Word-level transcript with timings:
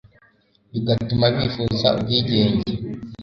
bigatuma 0.71 1.25
bifuza 1.35 1.87
ubwigenge 1.97 2.69